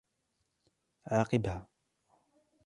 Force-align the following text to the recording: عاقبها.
عاقبها. 1.05 1.67